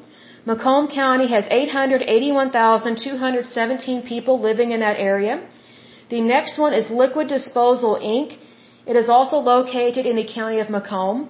Macomb 0.46 0.88
County 0.88 1.28
has 1.28 1.46
881,217 1.48 4.02
people 4.02 4.40
living 4.40 4.72
in 4.72 4.80
that 4.80 4.98
area. 4.98 5.46
The 6.10 6.20
next 6.20 6.58
one 6.58 6.74
is 6.74 6.90
Liquid 6.90 7.28
Disposal 7.28 8.00
Inc. 8.02 8.36
It 8.84 8.96
is 8.96 9.08
also 9.08 9.38
located 9.38 10.06
in 10.06 10.16
the 10.16 10.26
county 10.26 10.58
of 10.58 10.68
Macomb. 10.68 11.28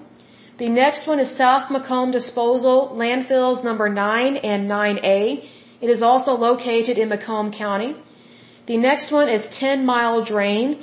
The 0.58 0.70
next 0.70 1.06
one 1.06 1.20
is 1.20 1.36
South 1.36 1.70
Macomb 1.70 2.12
Disposal 2.12 2.94
Landfills 2.96 3.62
number 3.62 3.90
9 3.90 4.36
and 4.36 4.70
9A. 4.70 5.44
It 5.82 5.90
is 5.90 6.02
also 6.02 6.32
located 6.32 6.96
in 6.96 7.10
Macomb 7.10 7.52
County. 7.52 7.94
The 8.66 8.78
next 8.78 9.12
one 9.12 9.28
is 9.28 9.46
10 9.58 9.84
Mile 9.84 10.24
Drain. 10.24 10.78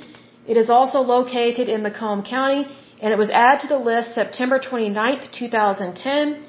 It 0.46 0.56
is 0.56 0.70
also 0.70 1.00
located 1.00 1.68
in 1.68 1.82
Macomb 1.82 2.22
County 2.22 2.66
and 3.00 3.12
it 3.12 3.18
was 3.18 3.30
added 3.30 3.60
to 3.60 3.68
the 3.68 3.78
list 3.78 4.14
September 4.14 4.58
29th, 4.58 5.30
2010. 5.32 6.44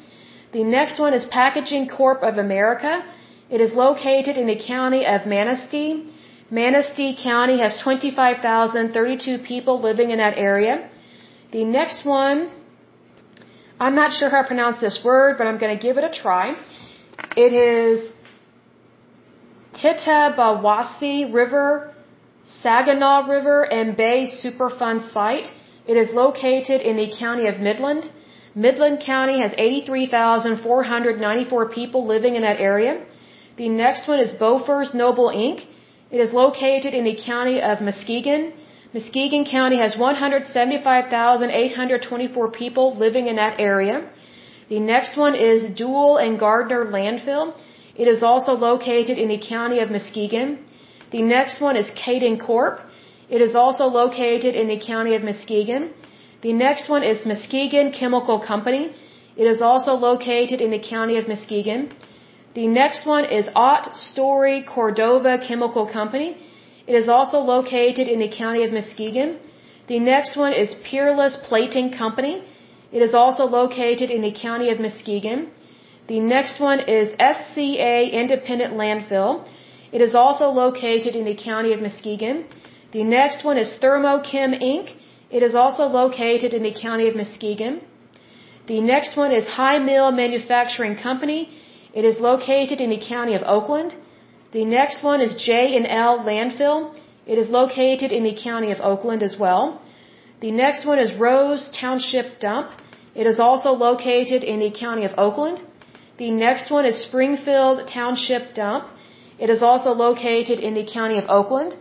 The 0.54 0.64
next 0.64 1.00
one 1.00 1.14
is 1.14 1.26
Packaging 1.26 1.90
Corp 1.90 2.22
of 2.22 2.38
America. 2.38 3.04
It 3.50 3.62
is 3.62 3.74
located 3.74 4.38
in 4.38 4.48
the 4.48 4.60
county 4.74 5.06
of 5.06 5.26
Manistee. 5.26 6.14
Manistee 6.52 7.18
County 7.22 7.60
has 7.60 7.82
25,032 7.82 9.40
people 9.40 9.82
living 9.82 10.12
in 10.12 10.20
that 10.20 10.38
area. 10.38 10.90
The 11.52 11.64
next 11.64 12.06
one, 12.06 12.52
I'm 13.80 13.96
not 13.96 14.14
sure 14.14 14.30
how 14.30 14.42
to 14.44 14.48
pronounce 14.48 14.80
this 14.80 15.00
word, 15.04 15.38
but 15.38 15.48
I'm 15.48 15.58
going 15.58 15.76
to 15.78 15.82
give 15.82 15.98
it 15.98 16.04
a 16.04 16.12
try. 16.12 16.56
It 17.36 17.54
is 17.54 18.12
Tittabawassee 19.74 21.34
River, 21.34 21.93
Saginaw 22.46 23.28
River, 23.28 23.64
and 23.64 23.96
Bay 23.96 24.28
Superfund 24.28 25.14
Site. 25.14 25.50
It 25.88 25.96
is 25.98 26.12
located 26.12 26.82
in 26.82 26.98
the 26.98 27.10
county 27.18 27.48
of 27.48 27.60
Midland. 27.60 28.12
Midland 28.54 29.02
County 29.06 29.40
has 29.40 29.54
83,494 29.58 31.70
people 31.70 32.06
living 32.06 32.36
in 32.36 32.44
that 32.44 32.60
area. 32.60 33.06
The 33.58 33.70
next 33.70 34.08
one 34.08 34.20
is 34.20 34.34
Bofors 34.34 34.94
Nobel 34.94 35.30
Inc. 35.30 35.66
It 36.12 36.20
is 36.20 36.34
located 36.34 36.94
in 36.94 37.06
the 37.06 37.16
county 37.16 37.62
of 37.62 37.80
Muskegon. 37.82 38.54
Muskegon 38.94 39.46
County 39.46 39.78
has 39.78 39.98
175,824 39.98 42.52
people 42.52 42.96
living 42.96 43.28
in 43.28 43.38
that 43.38 43.60
area. 43.60 44.04
The 44.70 44.80
next 44.80 45.18
one 45.18 45.34
is 45.36 45.64
Duell 45.64 46.18
and 46.24 46.40
Gardner 46.40 46.86
Landfill. 46.86 47.56
It 47.96 48.08
is 48.08 48.22
also 48.22 48.54
located 48.54 49.18
in 49.18 49.30
the 49.30 49.40
county 49.40 49.80
of 49.80 49.90
Muskegon. 49.90 50.60
The 51.16 51.22
next 51.22 51.62
one 51.68 51.76
is 51.82 51.88
Kaydon 52.04 52.38
Corp. 52.46 52.80
It 53.36 53.42
is 53.48 53.56
also 53.64 53.86
located 54.02 54.56
in 54.62 54.68
the 54.74 54.80
county 54.92 55.14
of 55.18 55.24
Muskegon. 55.30 55.84
The 56.46 56.54
next 56.54 56.90
one 56.94 57.04
is 57.12 57.26
Muskegon 57.32 57.92
Chemical 58.00 58.40
Company. 58.52 58.84
It 59.42 59.48
is 59.54 59.62
also 59.70 59.94
located 59.94 60.60
in 60.66 60.72
the 60.76 60.82
county 60.94 61.16
of 61.20 61.28
Muskegon. 61.34 61.82
The 62.56 62.68
next 62.80 63.06
one 63.06 63.26
is 63.40 63.48
Ott 63.68 63.96
Story 63.96 64.58
Cordova 64.74 65.38
Chemical 65.48 65.86
Company. 66.00 66.30
It 66.88 66.96
is 67.02 67.08
also 67.16 67.40
located 67.54 68.08
in 68.16 68.20
the 68.26 68.32
county 68.42 68.64
of 68.64 68.72
Muskegon. 68.80 69.38
The 69.88 70.00
next 70.12 70.36
one 70.36 70.54
is 70.64 70.76
Peerless 70.90 71.36
Plating 71.48 71.90
Company. 72.04 72.36
It 72.92 73.02
is 73.08 73.14
also 73.14 73.46
located 73.46 74.10
in 74.12 74.22
the 74.28 74.36
county 74.46 74.70
of 74.74 74.80
Muskegon. 74.80 75.50
The 76.08 76.20
next 76.20 76.60
one 76.60 76.80
is 77.00 77.14
SCA 77.36 77.98
Independent 78.22 78.74
Landfill. 78.82 79.32
It 79.96 80.02
is 80.02 80.14
also 80.24 80.46
located 80.64 81.16
in 81.20 81.26
the 81.32 81.38
county 81.50 81.72
of 81.74 81.82
Muskegon. 81.88 82.38
The 82.98 83.04
next 83.18 83.44
one 83.50 83.58
is 83.64 83.70
Thermochem 83.82 84.54
Inc. 84.72 84.88
It 85.38 85.44
is 85.48 85.56
also 85.64 85.86
located 86.02 86.54
in 86.58 86.64
the 86.70 86.76
county 86.86 87.08
of 87.10 87.16
Muskegon. 87.16 87.76
The 88.72 88.80
next 88.82 89.18
one 89.18 89.32
is 89.40 89.46
High 89.60 89.80
Mill 89.90 90.10
Manufacturing 90.24 90.96
Company. 90.96 91.42
It 91.94 92.06
is 92.12 92.20
located 92.20 92.82
in 92.86 92.90
the 92.96 93.02
county 93.14 93.36
of 93.40 93.44
Oakland. 93.56 93.94
The 94.58 94.66
next 94.66 95.04
one 95.04 95.22
is 95.22 95.36
J&L 95.48 96.14
Landfill. 96.30 96.80
It 97.26 97.38
is 97.44 97.50
located 97.50 98.12
in 98.12 98.24
the 98.30 98.36
county 98.48 98.72
of 98.72 98.80
Oakland 98.92 99.22
as 99.30 99.38
well. 99.44 99.82
The 100.46 100.52
next 100.64 100.86
one 100.86 101.00
is 101.06 101.14
Rose 101.28 101.70
Township 101.82 102.40
Dump. 102.40 102.72
It 103.22 103.28
is 103.28 103.40
also 103.40 103.72
located 103.88 104.44
in 104.44 104.60
the 104.66 104.72
county 104.72 105.06
of 105.06 105.14
Oakland. 105.18 105.62
The 106.18 106.32
next 106.32 106.72
one 106.72 106.86
is 106.86 106.98
Springfield 107.08 107.88
Township 107.88 108.54
Dump. 108.56 108.90
It 109.44 109.50
is 109.54 109.62
also 109.70 109.92
located 110.08 110.58
in 110.68 110.74
the 110.80 110.86
county 110.98 111.18
of 111.22 111.26
Oakland. 111.38 111.72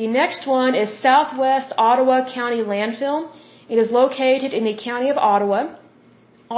The 0.00 0.06
next 0.06 0.42
one 0.46 0.72
is 0.82 0.90
Southwest 1.06 1.72
Ottawa 1.86 2.16
County 2.34 2.60
Landfill. 2.72 3.18
It 3.68 3.78
is 3.84 3.88
located 4.00 4.50
in 4.58 4.64
the 4.70 4.76
county 4.88 5.08
of 5.14 5.18
Ottawa. 5.30 5.60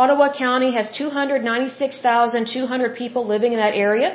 Ottawa 0.00 0.26
County 0.44 0.70
has 0.78 0.90
296,200 0.98 2.96
people 3.02 3.22
living 3.34 3.52
in 3.54 3.60
that 3.64 3.74
area. 3.86 4.08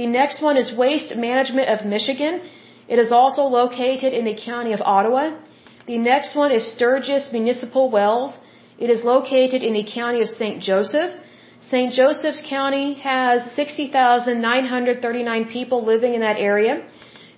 The 0.00 0.06
next 0.06 0.40
one 0.48 0.56
is 0.62 0.68
Waste 0.84 1.14
Management 1.14 1.68
of 1.74 1.84
Michigan. 1.94 2.34
It 2.88 2.98
is 3.04 3.10
also 3.12 3.42
located 3.60 4.12
in 4.20 4.24
the 4.30 4.36
county 4.50 4.72
of 4.72 4.80
Ottawa. 4.96 5.24
The 5.86 5.98
next 5.98 6.34
one 6.42 6.52
is 6.52 6.62
Sturgis 6.74 7.24
Municipal 7.32 7.90
Wells. 7.90 8.32
It 8.78 8.88
is 8.88 9.04
located 9.04 9.62
in 9.62 9.74
the 9.74 9.86
county 9.98 10.20
of 10.22 10.28
St. 10.30 10.56
Joseph. 10.70 11.12
St. 11.70 11.92
Joseph's 11.94 12.42
County 12.46 12.92
has 12.94 13.50
60,939 13.52 15.44
people 15.46 15.82
living 15.82 16.12
in 16.12 16.20
that 16.20 16.36
area. 16.36 16.82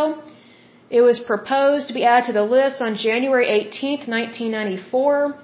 It 0.97 1.01
was 1.09 1.17
proposed 1.31 1.88
to 1.89 1.93
be 1.97 2.03
added 2.11 2.25
to 2.29 2.33
the 2.33 2.47
list 2.57 2.77
on 2.85 2.95
January 3.07 3.45
18th, 3.57 4.05
1994. 4.07 5.38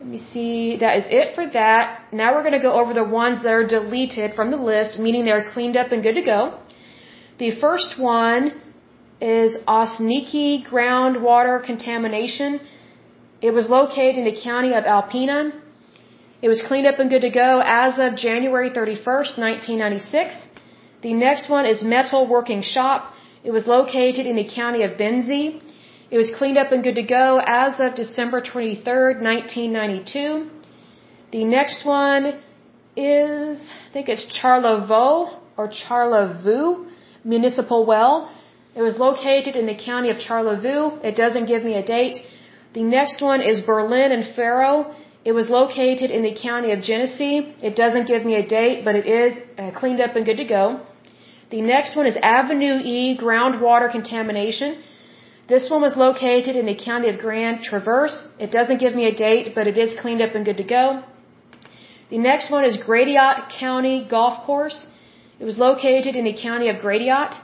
Let 0.00 0.08
me 0.14 0.18
see. 0.32 0.76
That 0.82 0.94
is 1.00 1.06
it 1.18 1.28
for 1.36 1.46
that. 1.54 2.12
Now 2.12 2.34
we're 2.34 2.46
going 2.48 2.58
to 2.60 2.66
go 2.68 2.74
over 2.80 2.92
the 2.92 3.08
ones 3.22 3.42
that 3.42 3.54
are 3.60 3.66
deleted 3.66 4.34
from 4.34 4.50
the 4.50 4.60
list, 4.72 4.98
meaning 4.98 5.24
they're 5.24 5.48
cleaned 5.54 5.78
up 5.82 5.92
and 5.92 6.02
good 6.02 6.18
to 6.20 6.26
go. 6.34 6.40
The 7.38 7.52
first 7.64 7.98
one 7.98 8.42
is 9.38 9.56
Ossineke 9.78 10.66
groundwater 10.72 11.56
contamination. 11.70 12.60
It 13.40 13.52
was 13.58 13.70
located 13.78 14.16
in 14.22 14.26
the 14.32 14.38
county 14.48 14.74
of 14.74 14.84
Alpena. 14.84 15.40
It 16.42 16.48
was 16.54 16.60
cleaned 16.68 16.86
up 16.86 16.98
and 16.98 17.08
good 17.08 17.24
to 17.30 17.30
go 17.30 17.50
as 17.64 17.98
of 17.98 18.14
January 18.28 18.70
31st, 18.78 19.32
1996. 19.48 20.48
The 21.00 21.12
next 21.12 21.48
one 21.48 21.64
is 21.64 21.82
Metal 21.82 22.26
Working 22.26 22.62
Shop. 22.62 23.14
It 23.44 23.52
was 23.52 23.66
located 23.68 24.26
in 24.26 24.34
the 24.34 24.48
county 24.48 24.82
of 24.82 24.92
Benzie. 25.02 25.60
It 26.10 26.18
was 26.18 26.30
cleaned 26.36 26.58
up 26.58 26.72
and 26.72 26.82
good 26.82 26.96
to 26.96 27.04
go 27.04 27.40
as 27.46 27.78
of 27.78 27.94
December 27.94 28.40
23rd, 28.40 29.22
1992. 29.22 30.50
The 31.30 31.44
next 31.44 31.84
one 31.84 32.40
is, 32.96 33.60
I 33.88 33.92
think 33.92 34.08
it's 34.08 34.26
Charlevoix 34.36 35.38
or 35.56 35.70
Charlevoix 35.70 36.86
Municipal 37.24 37.86
Well. 37.86 38.32
It 38.74 38.82
was 38.82 38.96
located 38.98 39.54
in 39.54 39.66
the 39.66 39.76
county 39.76 40.10
of 40.10 40.18
Charlevoix. 40.18 40.98
It 41.04 41.14
doesn't 41.14 41.46
give 41.46 41.62
me 41.62 41.74
a 41.74 41.84
date. 41.84 42.24
The 42.74 42.82
next 42.82 43.22
one 43.22 43.40
is 43.40 43.60
Berlin 43.60 44.10
and 44.10 44.24
Farro. 44.36 44.94
It 45.28 45.34
was 45.38 45.48
located 45.50 46.10
in 46.16 46.22
the 46.26 46.34
county 46.48 46.70
of 46.74 46.78
Genesee. 46.88 47.34
It 47.68 47.74
doesn't 47.80 48.06
give 48.10 48.22
me 48.28 48.34
a 48.36 48.44
date, 48.58 48.78
but 48.86 48.94
it 49.00 49.06
is 49.20 49.32
uh, 49.62 49.70
cleaned 49.78 50.00
up 50.04 50.14
and 50.16 50.24
good 50.28 50.38
to 50.42 50.46
go. 50.58 50.62
The 51.54 51.60
next 51.72 51.96
one 51.98 52.06
is 52.10 52.16
Avenue 52.38 52.76
E 52.92 53.00
groundwater 53.22 53.88
contamination. 53.96 54.70
This 55.52 55.64
one 55.72 55.82
was 55.86 55.96
located 56.06 56.54
in 56.60 56.64
the 56.70 56.76
county 56.88 57.08
of 57.10 57.18
Grand 57.24 57.56
Traverse. 57.68 58.16
It 58.44 58.50
doesn't 58.58 58.80
give 58.84 58.94
me 59.00 59.04
a 59.08 59.14
date, 59.26 59.54
but 59.56 59.66
it 59.72 59.76
is 59.84 59.98
cleaned 60.00 60.22
up 60.26 60.34
and 60.34 60.46
good 60.48 60.60
to 60.62 60.68
go. 60.78 60.84
The 62.14 62.20
next 62.30 62.50
one 62.56 62.64
is 62.70 62.78
Gratiot 62.88 63.38
County 63.64 63.96
Golf 64.14 64.36
Course. 64.46 64.80
It 65.40 65.44
was 65.50 65.58
located 65.58 66.16
in 66.20 66.24
the 66.30 66.36
county 66.46 66.70
of 66.70 66.78
Gratiot. 66.86 67.34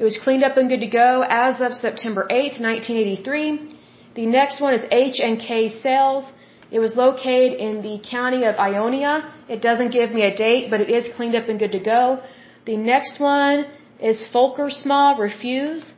It 0.00 0.04
was 0.10 0.18
cleaned 0.24 0.44
up 0.48 0.56
and 0.56 0.68
good 0.72 0.84
to 0.88 0.92
go 1.04 1.12
as 1.46 1.60
of 1.60 1.74
September 1.86 2.26
8th, 2.28 2.58
1983. 2.70 3.76
The 4.20 4.26
next 4.38 4.60
one 4.60 4.74
is 4.74 4.84
H&K 4.90 5.68
Sales. 5.86 6.26
It 6.70 6.80
was 6.80 6.96
located 6.96 7.54
in 7.66 7.82
the 7.82 7.96
county 8.16 8.44
of 8.44 8.56
Ionia. 8.56 9.14
It 9.48 9.62
doesn't 9.62 9.90
give 9.90 10.10
me 10.12 10.22
a 10.22 10.34
date, 10.34 10.70
but 10.70 10.80
it 10.80 10.90
is 10.90 11.08
cleaned 11.16 11.34
up 11.34 11.48
and 11.48 11.58
good 11.58 11.72
to 11.72 11.80
go. 11.80 12.20
The 12.66 12.76
next 12.76 13.18
one 13.18 13.66
is 14.00 14.28
Folkertsma 14.32 15.18
Refuse 15.18 15.92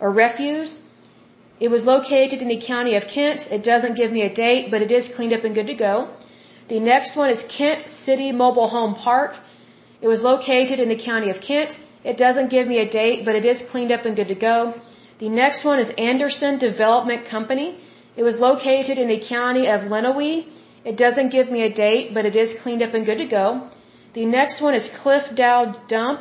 or 0.00 0.10
refuse. 0.12 0.80
It 1.58 1.68
was 1.68 1.84
located 1.84 2.42
in 2.42 2.48
the 2.48 2.60
county 2.60 2.96
of 2.96 3.04
Kent. 3.14 3.46
It 3.56 3.62
doesn't 3.64 3.94
give 3.94 4.10
me 4.12 4.22
a 4.22 4.32
date, 4.32 4.70
but 4.70 4.82
it 4.82 4.90
is 4.90 5.08
cleaned 5.14 5.32
up 5.32 5.44
and 5.44 5.54
good 5.54 5.68
to 5.68 5.74
go. 5.74 5.94
The 6.68 6.80
next 6.80 7.16
one 7.16 7.30
is 7.30 7.42
Kent 7.56 7.86
City 8.04 8.32
Mobile 8.32 8.68
Home 8.68 8.94
Park. 8.94 9.32
It 10.02 10.08
was 10.08 10.20
located 10.22 10.80
in 10.80 10.88
the 10.88 11.02
county 11.10 11.30
of 11.30 11.40
Kent. 11.40 11.70
It 12.04 12.18
doesn't 12.18 12.50
give 12.50 12.66
me 12.66 12.78
a 12.78 12.88
date, 12.88 13.24
but 13.24 13.36
it 13.36 13.44
is 13.44 13.62
cleaned 13.70 13.92
up 13.92 14.04
and 14.04 14.16
good 14.16 14.28
to 14.28 14.34
go. 14.34 14.74
The 15.18 15.28
next 15.28 15.64
one 15.64 15.78
is 15.78 15.88
Anderson 15.96 16.58
Development 16.58 17.26
Company. 17.26 17.68
It 18.16 18.22
was 18.22 18.38
located 18.38 18.98
in 18.98 19.08
the 19.08 19.20
county 19.20 19.66
of 19.74 19.82
Lenawee. 19.92 20.46
It 20.84 20.96
doesn't 20.96 21.30
give 21.36 21.50
me 21.50 21.62
a 21.62 21.72
date, 21.72 22.14
but 22.14 22.24
it 22.24 22.36
is 22.36 22.54
cleaned 22.62 22.82
up 22.82 22.94
and 22.94 23.04
good 23.04 23.18
to 23.18 23.26
go. 23.26 23.68
The 24.14 24.24
next 24.24 24.62
one 24.66 24.74
is 24.74 24.88
Cliff 25.02 25.24
Dow 25.34 25.60
Dump, 25.88 26.20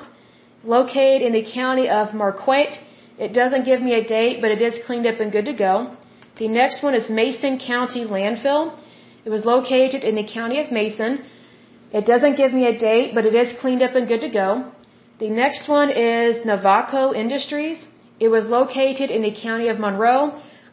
located 0.63 1.21
in 1.27 1.33
the 1.33 1.45
county 1.59 1.87
of 1.87 2.13
Marquette. 2.13 2.77
It 3.17 3.31
doesn't 3.33 3.63
give 3.63 3.81
me 3.81 3.93
a 3.93 4.03
date, 4.03 4.41
but 4.41 4.51
it 4.51 4.61
is 4.61 4.79
cleaned 4.85 5.07
up 5.07 5.21
and 5.21 5.31
good 5.31 5.45
to 5.45 5.53
go. 5.53 5.95
The 6.37 6.49
next 6.49 6.83
one 6.83 6.95
is 6.95 7.09
Mason 7.09 7.57
County 7.59 8.03
Landfill. 8.03 8.63
It 9.23 9.29
was 9.29 9.45
located 9.45 10.03
in 10.03 10.15
the 10.15 10.27
county 10.37 10.59
of 10.59 10.71
Mason. 10.71 11.23
It 11.93 12.05
doesn't 12.05 12.35
give 12.35 12.51
me 12.53 12.65
a 12.67 12.77
date, 12.77 13.15
but 13.15 13.25
it 13.25 13.35
is 13.43 13.53
cleaned 13.61 13.83
up 13.87 13.95
and 13.95 14.07
good 14.07 14.21
to 14.21 14.29
go. 14.29 14.49
The 15.19 15.29
next 15.29 15.69
one 15.69 15.91
is 15.91 16.45
Novaco 16.45 17.15
Industries. 17.15 17.79
It 18.19 18.27
was 18.27 18.47
located 18.47 19.09
in 19.11 19.21
the 19.21 19.33
county 19.45 19.69
of 19.69 19.79
Monroe. 19.79 20.21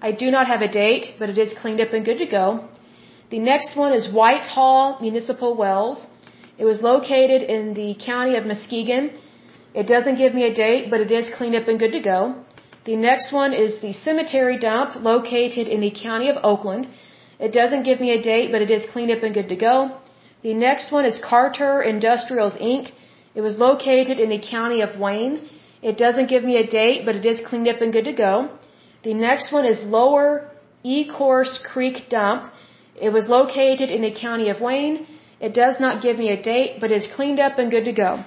I 0.08 0.10
do 0.10 0.28
not 0.32 0.48
have 0.48 0.62
a 0.62 0.68
date, 0.82 1.04
but 1.18 1.30
it 1.30 1.38
is 1.38 1.54
cleaned 1.60 1.80
up 1.80 1.92
and 1.92 2.04
good 2.04 2.18
to 2.18 2.26
go. 2.26 2.46
The 3.30 3.38
next 3.38 3.76
one 3.76 3.92
is 3.98 4.12
Whitehall 4.12 4.98
Municipal 5.00 5.54
Wells. 5.54 6.08
It 6.58 6.64
was 6.64 6.80
located 6.82 7.42
in 7.56 7.74
the 7.74 7.90
county 8.04 8.34
of 8.38 8.44
Muskegon. 8.44 9.04
It 9.80 9.86
doesn't 9.86 10.16
give 10.22 10.34
me 10.34 10.42
a 10.46 10.52
date, 10.52 10.90
but 10.90 11.00
it 11.04 11.12
is 11.18 11.30
cleaned 11.36 11.54
up 11.60 11.68
and 11.68 11.78
good 11.78 11.92
to 11.92 12.00
go. 12.00 12.18
The 12.84 12.96
next 12.96 13.32
one 13.32 13.52
is 13.54 13.78
the 13.80 13.92
cemetery 13.92 14.58
dump 14.58 14.96
located 15.10 15.68
in 15.68 15.80
the 15.80 15.92
county 15.92 16.28
of 16.28 16.42
Oakland. 16.42 16.88
It 17.38 17.52
doesn't 17.52 17.84
give 17.84 18.00
me 18.00 18.10
a 18.10 18.20
date, 18.20 18.50
but 18.50 18.60
it 18.66 18.72
is 18.72 18.84
cleaned 18.92 19.12
up 19.12 19.22
and 19.22 19.34
good 19.38 19.48
to 19.50 19.60
go. 19.68 19.76
The 20.42 20.54
next 20.54 20.90
one 20.90 21.06
is 21.06 21.20
Carter 21.30 21.80
Industrials 21.80 22.54
Inc. 22.54 22.90
It 23.36 23.40
was 23.40 23.56
located 23.56 24.18
in 24.18 24.30
the 24.30 24.42
county 24.54 24.80
of 24.80 24.98
Wayne. 24.98 25.48
It 25.80 25.96
doesn't 25.96 26.28
give 26.34 26.42
me 26.42 26.56
a 26.56 26.66
date, 26.66 27.06
but 27.06 27.14
it 27.14 27.24
is 27.24 27.40
cleaned 27.48 27.68
up 27.68 27.80
and 27.80 27.92
good 27.92 28.06
to 28.06 28.12
go. 28.12 28.34
The 29.04 29.14
next 29.14 29.52
one 29.52 29.64
is 29.64 29.80
Lower 29.82 30.50
Ecorse 30.84 31.62
Creek 31.64 32.08
Dump. 32.08 32.52
It 33.00 33.10
was 33.10 33.28
located 33.28 33.90
in 33.90 34.02
the 34.02 34.14
county 34.26 34.48
of 34.48 34.60
Wayne. 34.60 35.06
It 35.40 35.54
does 35.54 35.80
not 35.80 36.02
give 36.02 36.18
me 36.18 36.28
a 36.30 36.40
date, 36.40 36.80
but 36.80 36.92
is 36.92 37.08
cleaned 37.16 37.40
up 37.40 37.58
and 37.58 37.70
good 37.70 37.86
to 37.86 37.92
go. 37.92 38.24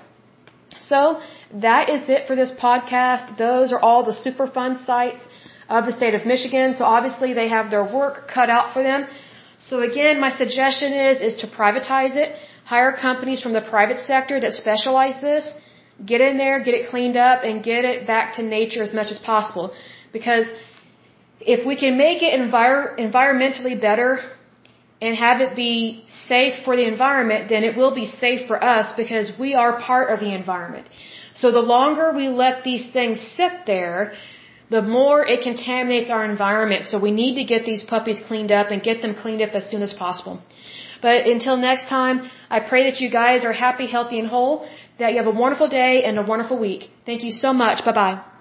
So, 0.80 1.22
that 1.54 1.90
is 1.90 2.10
it 2.10 2.28
for 2.28 2.36
this 2.36 2.52
podcast. 2.52 3.38
Those 3.38 3.72
are 3.72 3.80
all 3.80 4.04
the 4.04 4.18
Superfund 4.26 4.86
sites 4.86 5.22
of 5.70 5.86
the 5.86 5.94
state 6.00 6.14
of 6.14 6.26
Michigan. 6.26 6.74
So 6.78 6.86
obviously 6.86 7.34
they 7.34 7.48
have 7.50 7.72
their 7.72 7.84
work 7.84 8.28
cut 8.28 8.50
out 8.50 8.74
for 8.74 8.84
them. 8.84 9.08
So 9.60 9.82
again, 9.82 10.20
my 10.20 10.30
suggestion 10.30 10.94
is, 10.94 11.22
is 11.22 11.36
to 11.42 11.48
privatize 11.48 12.16
it. 12.16 12.36
Hire 12.66 12.94
companies 12.94 13.42
from 13.42 13.54
the 13.54 13.62
private 13.62 14.00
sector 14.00 14.40
that 14.40 14.54
specialize 14.54 15.20
this. 15.22 15.54
Get 16.06 16.20
in 16.20 16.38
there, 16.38 16.62
get 16.62 16.74
it 16.74 16.90
cleaned 16.90 17.16
up, 17.16 17.44
and 17.44 17.64
get 17.64 17.86
it 17.86 18.06
back 18.06 18.34
to 18.36 18.44
nature 18.44 18.84
as 18.84 18.94
much 18.94 19.12
as 19.12 19.20
possible. 19.20 19.74
Because 20.18 20.46
if 21.56 21.66
we 21.70 21.76
can 21.84 21.94
make 22.06 22.20
it 22.28 22.32
envir- 22.40 22.92
environmentally 23.06 23.76
better 23.90 24.10
and 25.02 25.12
have 25.26 25.42
it 25.46 25.52
be 25.56 25.76
safe 26.08 26.56
for 26.66 26.74
the 26.80 26.88
environment, 26.94 27.50
then 27.54 27.64
it 27.70 27.74
will 27.80 27.94
be 28.04 28.08
safe 28.24 28.48
for 28.50 28.58
us 28.76 28.94
because 29.02 29.28
we 29.44 29.50
are 29.64 29.72
part 29.92 30.08
of 30.14 30.20
the 30.26 30.32
environment. 30.42 30.88
So 31.42 31.52
the 31.60 31.66
longer 31.76 32.06
we 32.22 32.28
let 32.44 32.64
these 32.70 32.86
things 32.98 33.18
sit 33.40 33.54
there, 33.74 34.14
the 34.76 34.82
more 34.98 35.18
it 35.34 35.42
contaminates 35.50 36.10
our 36.10 36.24
environment. 36.34 36.86
So 36.92 37.00
we 37.08 37.12
need 37.22 37.36
to 37.42 37.46
get 37.54 37.66
these 37.72 37.84
puppies 37.94 38.20
cleaned 38.30 38.54
up 38.60 38.72
and 38.72 38.82
get 38.90 39.02
them 39.02 39.14
cleaned 39.24 39.42
up 39.48 39.54
as 39.60 39.66
soon 39.72 39.84
as 39.88 39.94
possible. 40.06 40.36
But 41.06 41.28
until 41.34 41.58
next 41.58 41.86
time, 41.98 42.18
I 42.50 42.62
pray 42.72 42.84
that 42.90 43.02
you 43.02 43.10
guys 43.12 43.44
are 43.50 43.58
happy, 43.66 43.88
healthy, 43.98 44.18
and 44.22 44.30
whole, 44.36 44.56
that 45.00 45.12
you 45.12 45.18
have 45.24 45.32
a 45.36 45.38
wonderful 45.44 45.68
day 45.68 45.94
and 46.06 46.18
a 46.24 46.26
wonderful 46.34 46.58
week. 46.68 46.90
Thank 47.06 47.24
you 47.28 47.34
so 47.44 47.54
much. 47.66 47.86
Bye 47.90 47.98
bye. 48.02 48.35